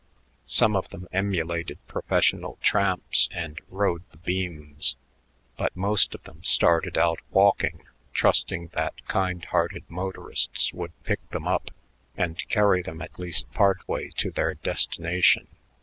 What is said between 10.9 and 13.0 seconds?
pick them up and carry them